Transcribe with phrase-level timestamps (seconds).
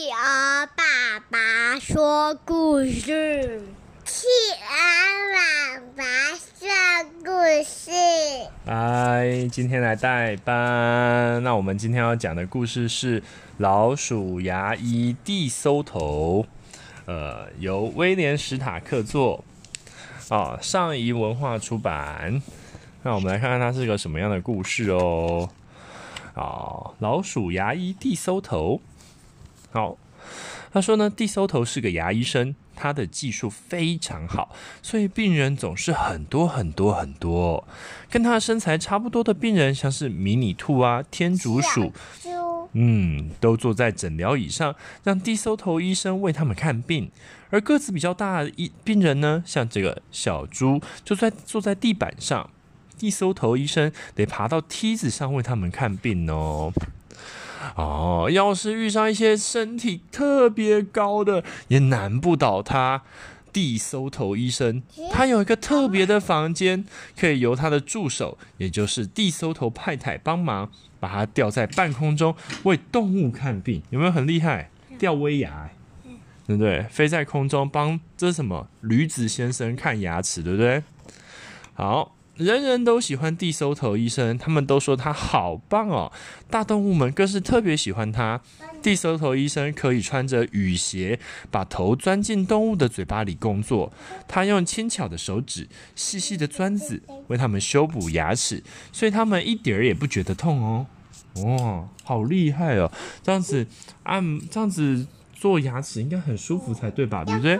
[0.00, 3.60] 企鹅爸爸说故事。
[4.02, 4.26] 企
[4.62, 4.72] 鹅
[5.36, 6.04] 爸爸
[6.38, 6.70] 说
[7.22, 7.30] 故
[7.62, 7.90] 事。
[8.64, 11.42] 嗨，今天来代班。
[11.42, 13.20] 那我们今天要讲的故事是
[13.58, 16.46] 《老鼠牙医地搜头》，
[17.04, 19.44] 呃，由威廉史塔克作，
[20.30, 22.40] 哦，上谊文化出版。
[23.02, 25.46] 那我们来看看它是个什么样的故事哦。
[26.34, 28.80] 哦，老鼠牙医地搜头。
[29.72, 29.96] 好，
[30.72, 37.66] 他说呢，地搜头是个牙医生，他的技术非常好，所以病人总是很多很多很多。
[38.10, 41.92] 跟他身材差不多的病人，像是迷你兔啊、天竺鼠，
[42.72, 47.10] 嗯，都坐在诊疗椅上，让地搜头医生为他们看病。
[47.50, 52.48] 而个子比较大的病人呢，像这个小猪，就在坐在地板上，
[52.96, 56.72] 地搜头医生得爬到梯子上为他们看病哦。
[57.76, 63.02] 哦，要是遇上一些身体特别高的，也难不倒他。
[63.52, 64.80] 地搜头医生，
[65.10, 66.84] 他有一个特别的房间，
[67.18, 74.70] 可以由他的助手，也就是地搜头派太帮忙，把他吊在半空中为动物看病，有没有很厉害？
[75.00, 75.68] 吊威亚，
[76.46, 76.84] 对不对？
[76.84, 78.68] 飞在空中帮这是什么？
[78.82, 80.84] 驴子先生看牙齿，对不对？
[81.74, 82.14] 好。
[82.40, 86.10] 人人都喜欢地搜头医生，他们都说他好棒哦。
[86.48, 88.40] 大动物们更是特别喜欢他。
[88.80, 93.92] 地搜头医生可以穿着雨鞋，把头钻进动物的嘴巴里工作。
[94.26, 100.86] 他用轻巧的手指、细细的钻子为他们修补牙齿，所以他们一点儿也不觉得痛哦。
[101.44, 102.90] 哇，好厉害哦！
[103.22, 103.66] 这样子
[104.04, 107.22] 按这样子做牙齿应该很舒服才对吧？
[107.22, 107.58] 对不对？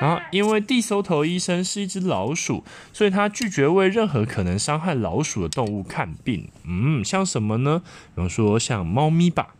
[0.00, 6.50] 然后，因为地搜头医生是一只老鼠，所以他拒绝为任何可能伤害老鼠的动物看病。
[6.64, 7.82] 嗯，像什么呢？
[8.14, 9.54] 比方说像猫咪吧。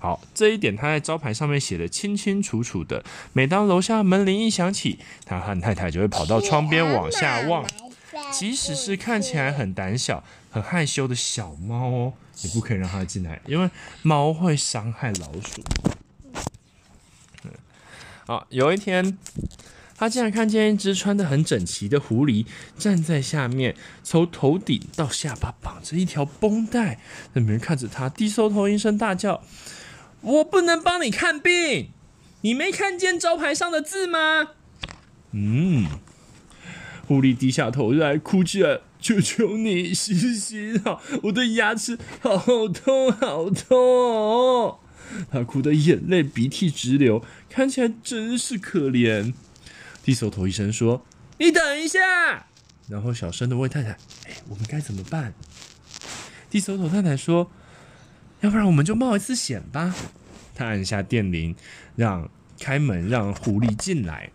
[0.00, 3.04] 好，这一点他在招牌上面写得清清楚楚的。
[3.32, 7.64] 每当楼下门铃一响起，他和太太就会跑到窗边往下望。
[8.32, 12.12] 即使是看起来很胆小、很害羞的小猫哦，
[12.42, 13.68] 也不可以让它进来，因为
[14.02, 15.62] 猫会伤害老鼠。
[18.28, 19.16] 好，有一天，
[19.96, 22.44] 他竟然看见一只穿得很整齐的狐狸
[22.76, 23.74] 站在下面，
[24.04, 27.00] 从头顶到下巴绑着一条绷带。
[27.32, 29.42] 那人看着他，地搜头一声大叫
[30.20, 31.88] ：“我不能帮你看病，
[32.42, 34.48] 你没看见招牌上的字吗？”
[35.32, 35.86] 嗯，
[37.06, 42.36] 狐狸低下头来，哭起来：“求求你，洗洗好，我的牙齿好
[42.68, 44.80] 痛，好痛哦！”
[45.30, 49.32] 他哭得眼泪鼻涕直流，看起来真是可怜。
[50.02, 51.04] 地搜头医生说
[51.38, 52.46] ：“你等一下。”
[52.88, 53.90] 然后小声的问太太
[54.26, 55.34] ：“哎，我们该怎么办？”
[56.48, 57.50] 地搜头太太说
[58.40, 59.94] ：“要不然我们就冒一次险吧。”
[60.54, 61.54] 他按下电铃，
[61.94, 64.30] 让开门，让狐狸进来。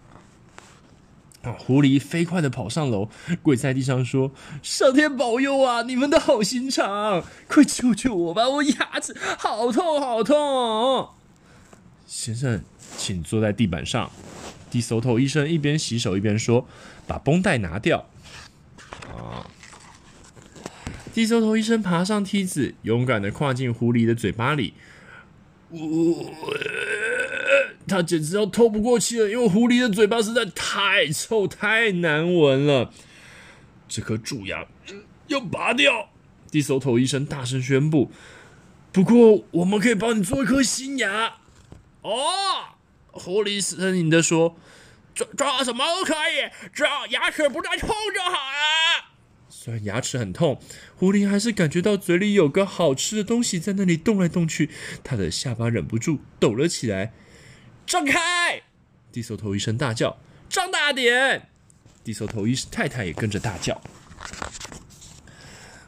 [1.51, 3.09] 狐狸飞快地跑上楼，
[3.41, 4.31] 跪在地上说
[4.63, 5.81] ：“上天保佑啊！
[5.81, 8.47] 你们的好心肠，快救救我吧！
[8.47, 11.09] 我牙齿好痛好痛。”
[12.07, 12.63] 先生，
[12.97, 14.09] 请坐在地板上。
[14.69, 16.65] 低搜头医生一边洗手一边说
[17.05, 18.07] ：“把绷带拿掉。”
[19.13, 19.45] 啊！
[21.13, 24.73] 低搜头医生爬上梯子，勇敢地跨进狐狸的嘴巴里。
[27.93, 32.91] 他简直要透不过气了，因为狐狸的嘴巴实在太臭、太难闻了。
[33.87, 34.65] 这颗蛀牙
[35.27, 36.09] 要拔掉！
[36.49, 38.11] 地搜头医生大声宣布。
[38.91, 41.35] 不过，我们可以帮你做一颗新牙。
[42.01, 42.73] 哦，
[43.11, 44.55] 狐狸呻吟的说
[45.13, 49.13] ：“这这什么都可以，只要牙齿不再痛就好了。”
[49.49, 50.59] 虽然牙齿很痛，
[50.95, 54.71] 狐狸还是感觉到嘴里有个好吃的东西在那里动来动去，
[55.03, 57.13] 他的下巴忍不住抖了起来。
[57.85, 58.61] 张开！
[59.11, 60.17] 地搜头医生大叫
[60.49, 61.49] ：“张大点！”
[62.03, 63.79] 地搜头医生太太也跟着大叫。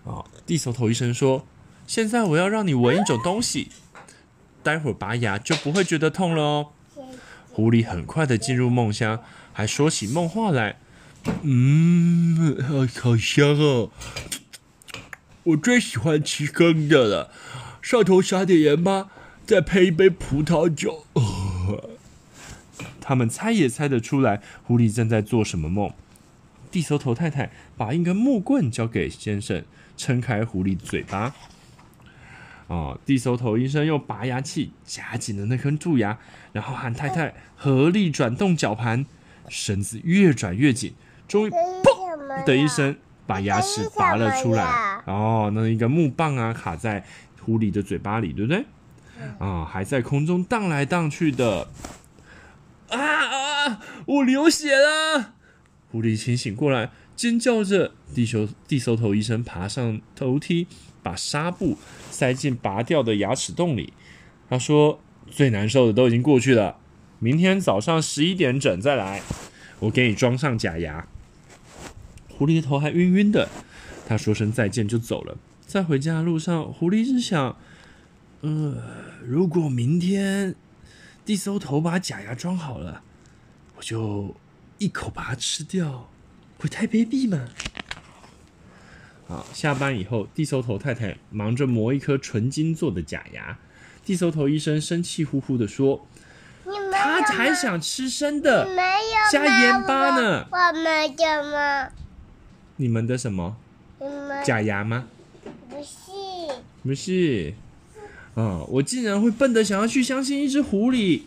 [0.03, 1.47] 哦，地搜头医生说
[1.88, 3.69] ：“现在我要让你闻一种东西，
[4.61, 6.72] 待会儿拔牙就不会觉得痛了哦。”
[7.52, 10.78] 狐狸很快的进入梦乡，还说起梦话来
[11.41, 13.91] ：“嗯，好好香哦！
[15.43, 17.31] 我最喜欢吃生的了，
[17.81, 19.09] 上头撒点盐巴，
[19.46, 21.05] 再配一杯葡萄酒。”
[23.07, 25.91] 他们猜也猜得出来，狐狸正在做什么梦。
[26.72, 29.63] 地搜头太太把一根木棍交给先生，
[29.96, 31.31] 撑开狐狸嘴巴。
[32.66, 36.17] 哦，地搜头医生用拔牙器夹紧了那根蛀牙，
[36.52, 39.05] 然后喊太太合力转动绞盘，
[39.49, 40.96] 绳子越转越紧，
[41.28, 42.97] 终于砰的一声
[43.28, 44.66] 把牙齿拔了出来。
[45.05, 47.05] 哦，那一个木棒啊卡在
[47.40, 48.66] 狐狸的嘴巴里，对不对？
[49.37, 51.67] 啊，还在空中荡来荡去的。
[52.90, 53.82] 啊啊！
[54.05, 55.34] 我流血了！
[55.91, 57.93] 狐狸清醒过来，尖叫着。
[58.14, 60.67] 地球地搜头医生爬上楼梯，
[61.03, 61.78] 把纱布
[62.11, 63.93] 塞进拔掉的牙齿洞里。
[64.49, 64.99] 他说
[65.29, 66.78] ：“最难受的都已经过去了，
[67.20, 69.22] 明天早上十一点整再来，
[69.79, 71.08] 我给你装上假牙。”
[72.29, 73.49] 狐狸的头还晕晕的，
[74.08, 75.38] 他说声再见就走了。
[75.66, 77.58] 在回家的路上，狐狸一直想
[78.41, 78.76] ：“呃，
[79.26, 80.53] 如果明天
[81.25, 83.01] 地搜头把假牙装好了，
[83.75, 84.35] 我就
[84.77, 86.07] 一口把它吃掉，
[86.59, 87.47] 会太卑鄙吗？”
[89.27, 93.57] 好，下班以后，地搜头太太忙着磨一颗纯金做的假牙。
[94.05, 96.05] 地搜头医生生气呼呼地说
[96.93, 98.67] ：“他还想吃生的，
[99.31, 101.89] 加盐巴呢。”我们的吗？
[102.75, 103.57] 你们的什么？
[104.43, 105.07] 假牙吗？
[105.67, 106.11] 不是，
[106.83, 107.55] 不是。
[108.35, 108.64] 啊！
[108.67, 111.23] 我竟然会笨的想要去相信一只狐狸。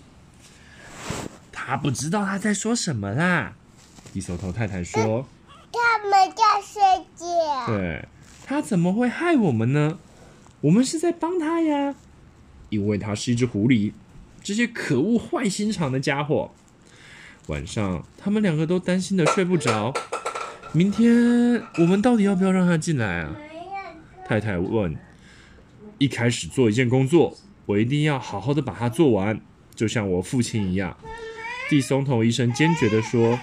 [1.50, 3.54] 他不知道他在说什么啦。
[4.12, 5.26] 一手头太太说。
[5.72, 6.82] 他们在睡
[7.14, 7.66] 觉。
[7.66, 8.06] 对，
[8.44, 9.98] 他怎么会害我们呢？
[10.62, 11.94] 我们是在帮他呀，
[12.68, 13.92] 因为他是一只狐狸。
[14.42, 16.50] 这些可恶、坏心肠的家伙。
[17.48, 19.92] 晚上，他们两个都担心的睡不着。
[20.72, 23.34] 明天我们到底要不要让他进来啊？
[24.26, 24.96] 太太问。
[25.98, 27.36] 一开始做一件工作，
[27.66, 29.40] 我一定要好好的把它做完，
[29.74, 30.96] 就像我父亲一样。
[31.68, 33.38] 地松头医生坚决的说。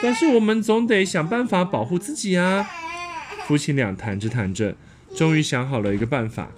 [0.00, 2.70] 但是我们总得想办法保护自己啊！
[3.46, 4.76] 夫妻俩谈着谈着，
[5.16, 6.52] 终于想好了一个办法，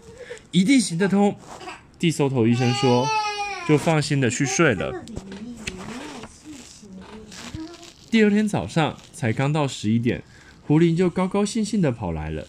[0.51, 1.35] 一定行得通。
[1.99, 3.09] 地松头医生说
[3.67, 5.05] ：“就放心的去睡了。”
[8.11, 10.23] 第二天早上才刚到十一点，
[10.67, 12.47] 狐狸就高高兴兴的跑来了，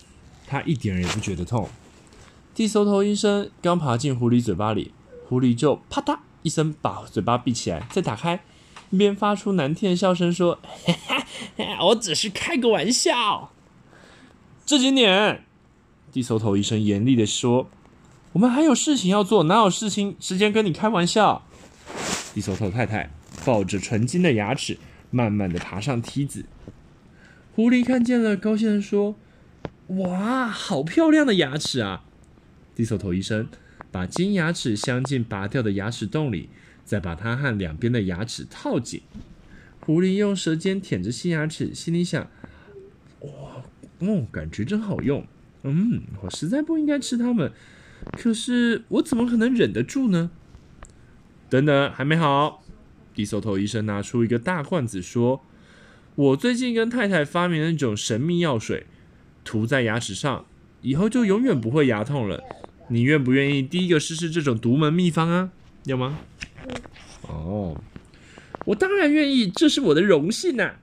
[0.52, 1.70] 他一点也不觉得痛。
[2.54, 4.92] 地搜头医生刚爬进狐狸嘴巴里，
[5.30, 8.44] 狐狸就啪嗒一声把嘴巴闭起来，再打开。
[8.90, 10.60] 一边发出难听的笑声，说
[11.08, 11.24] ：“哈
[11.56, 13.50] 哈，我只是开个玩笑。”
[14.68, 15.46] 这几年，
[16.12, 17.70] 地搜头医生严厉的说
[18.34, 21.42] ：“我们还有事情要做，哪有事情时间跟你开玩笑？”
[22.36, 23.10] 地搜头太太
[23.46, 24.78] 抱着纯金的牙齿，
[25.10, 26.46] 慢慢的爬上梯子。
[27.56, 29.16] 狐狸看见了，高兴的说
[29.98, 32.04] ：“哇，好漂亮的牙齿啊！”
[32.76, 33.48] 地搜头医生
[33.92, 36.50] 把金牙齿镶进拔掉的牙齿洞里。
[36.84, 39.04] 再把它和两边的牙齿套紧。
[39.80, 42.28] 狐狸用舌尖舔着新牙齿，心里想
[43.22, 43.64] ：“哇，
[44.00, 45.26] 哦，感觉真好用。
[45.64, 47.54] 嗯，我实在不应该吃它们，
[48.18, 50.32] 可是我怎么可能忍得住呢？”
[51.50, 52.62] 等等，还没好。
[53.14, 55.42] 地搜头医生拿出一个大罐子，说
[56.16, 58.86] ：“我最近跟太太发明了一种神秘药水，
[59.44, 60.46] 涂在牙齿上，
[60.82, 62.44] 以后就永远不会牙痛了。
[62.90, 65.52] 你愿不愿意第一个试试这种独门秘方啊？
[65.86, 66.20] 要吗？”
[67.28, 67.80] 哦，
[68.66, 70.76] 我当然愿意，这是我的荣幸呐！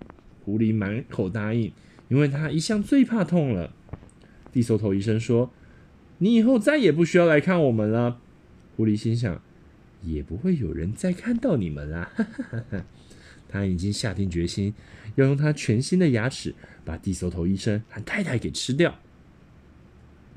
[0.44, 1.72] 狐狸满口答应，
[2.08, 3.72] 因为他一向最怕痛了。
[4.50, 5.52] 地搜头医生说
[6.18, 8.18] ：“你以后再也不需要来看我们了。”
[8.76, 9.42] 狐狸心想
[10.02, 12.10] ：“也不会有人再看到你们啦。”
[13.48, 14.74] 他已经下定决心，
[15.14, 16.54] 要用他全新的牙齿
[16.84, 18.98] 把地搜头医生和太太给吃掉。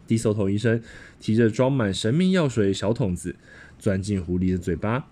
[0.08, 0.81] 地搜头医生
[1.19, 3.36] 提着装满神秘药水的小桶子，
[3.78, 5.08] 钻进狐狸的嘴巴。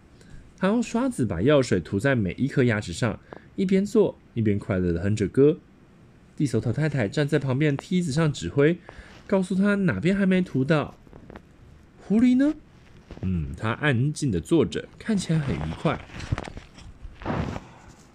[0.57, 3.19] 他用刷子把药水涂在每一颗牙齿上，
[3.55, 5.57] 一边做一边快乐地哼着歌。
[6.35, 8.77] 地搜头太太站在旁边梯子上指挥，
[9.25, 10.97] 告诉他哪边还没涂到。
[12.01, 12.55] 狐狸呢？
[13.21, 15.99] 嗯，他安静地坐着，看起来很愉快。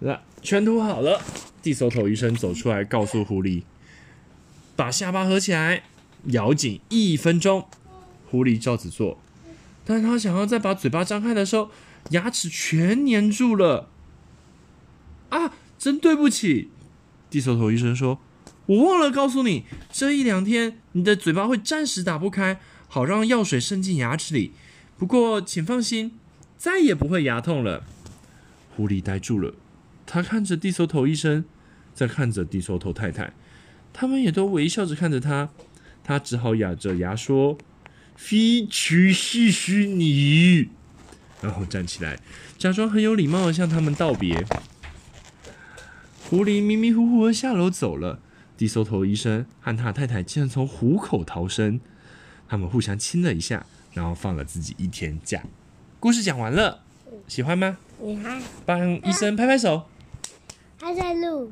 [0.05, 1.19] 那全涂好了。
[1.63, 3.63] 地搜头医生走出来，告诉狐狸
[4.77, 5.83] ：“把下巴合起来，
[6.25, 7.67] 咬紧一分钟。”
[8.29, 9.19] 狐狸照此做，
[9.83, 11.71] 但他想要再把嘴巴张开的时候。
[12.11, 13.89] 牙齿全粘住了
[15.29, 15.53] 啊！
[15.79, 16.69] 真对不起，
[17.31, 18.19] 地搜头医生说
[18.67, 24.51] ：“我忘了告诉你，这一两天你的嘴巴会暂时打不开，好让药水渗进牙齿里。
[24.99, 26.11] 不过请放心，
[26.59, 27.83] 再也不会牙痛了。”
[28.77, 29.55] 狐狸呆住了，
[30.05, 31.45] 他看着地搜头医生，
[31.93, 33.33] 再看着地搜头太太，
[33.91, 35.49] 他们也都微笑着看着他。
[36.03, 37.57] 他只好咬着牙说
[38.15, 40.69] ：“非去谢谢你。”
[41.41, 42.19] 然后站起来，
[42.57, 44.45] 假装很有礼貌的向他们道别。
[46.23, 48.19] 狐狸迷迷糊糊的下楼走了。
[48.57, 51.81] 地搜头医生和他太太竟然从虎口逃生。
[52.47, 55.43] 他们互相亲了一下，然后放了自己一天假。
[55.99, 56.83] 故事讲完了，
[57.27, 57.77] 喜欢吗？
[57.99, 58.41] 喜欢。
[58.65, 59.87] 帮医生拍拍手。
[60.85, 61.51] 他在录。